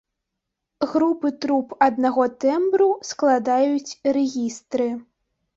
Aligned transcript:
Групы 0.93 1.31
труб 1.43 1.67
аднаго 1.87 2.25
тэмбру 2.45 2.89
складаюць 3.11 3.97
рэгістры. 4.19 4.93